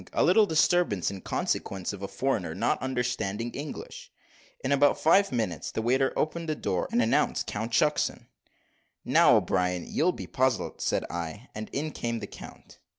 a 0.13 0.23
little 0.23 0.47
disturbance 0.47 1.11
in 1.11 1.21
consequence 1.21 1.93
of 1.93 2.01
a 2.01 2.07
foreigner 2.07 2.55
not 2.55 2.81
understanding 2.81 3.51
English." 3.51 4.11
In 4.63 4.71
about 4.71 4.99
five 4.99 5.31
minutes 5.31 5.69
the 5.69 5.81
waiter 5.83 6.11
opened 6.17 6.49
the 6.49 6.55
door, 6.55 6.87
and 6.91 7.03
announced 7.03 7.45
Count 7.45 7.71
Shucksen. 7.71 8.25
"Now, 9.05 9.35
O'Brien, 9.37 9.85
you'll 9.87 10.11
be 10.11 10.25
puzzled," 10.25 10.81
said 10.81 11.05
I; 11.11 11.49
and 11.53 11.69
in 11.71 11.91
came 11.91 12.17
the 12.19 12.25
count. 12.25 12.79